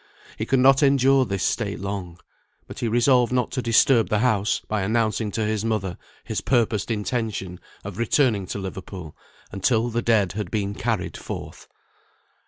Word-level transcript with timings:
He 0.35 0.47
could 0.47 0.57
not 0.57 0.81
endure 0.81 1.25
this 1.25 1.43
state 1.43 1.79
long; 1.79 2.17
but 2.65 2.79
he 2.79 2.87
resolved 2.87 3.31
not 3.31 3.51
to 3.51 3.61
disturb 3.61 4.09
the 4.09 4.17
house 4.17 4.59
by 4.67 4.81
announcing 4.81 5.29
to 5.33 5.45
his 5.45 5.63
mother 5.63 5.95
his 6.23 6.41
purposed 6.41 6.89
intention 6.89 7.59
of 7.83 7.99
returning 7.99 8.47
to 8.47 8.57
Liverpool, 8.57 9.15
until 9.51 9.89
the 9.91 10.01
dead 10.01 10.31
had 10.31 10.49
been 10.49 10.73
carried 10.73 11.15
forth. 11.17 11.67